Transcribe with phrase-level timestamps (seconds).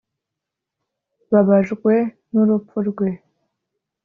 [1.31, 1.93] babajwe
[2.31, 3.09] n’urupfu rwe